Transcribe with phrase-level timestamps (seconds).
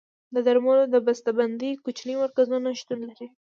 [0.33, 3.27] د درملو د بسته بندۍ کوچني مرکزونه شتون لري.